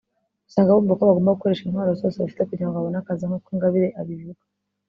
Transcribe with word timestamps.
usanga 0.47 0.75
bumva 0.75 0.97
ko 0.97 1.03
bagomba 1.09 1.35
gukoresha 1.35 1.63
intwaro 1.65 1.91
zose 2.01 2.15
bafite 2.17 2.41
kugira 2.49 2.67
ngo 2.67 2.75
babone 2.77 2.97
akazi 2.99 3.23
nk’uko 3.27 3.47
Ingabire 3.53 3.87
abivuga 4.01 4.41